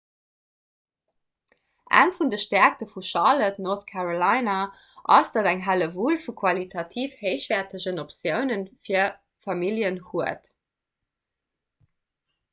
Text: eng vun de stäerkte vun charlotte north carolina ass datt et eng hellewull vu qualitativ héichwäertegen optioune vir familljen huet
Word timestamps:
eng 2.03 2.11
vun 2.19 2.29
de 2.33 2.37
stäerkte 2.43 2.85
vun 2.93 3.03
charlotte 3.07 3.61
north 3.65 3.83
carolina 3.91 4.55
ass 5.17 5.29
datt 5.35 5.41
et 5.43 5.49
eng 5.51 5.61
hellewull 5.67 6.17
vu 6.23 6.33
qualitativ 6.41 7.13
héichwäertegen 7.25 8.03
optioune 8.05 8.57
vir 8.89 9.11
familljen 9.49 10.01
huet 10.09 10.51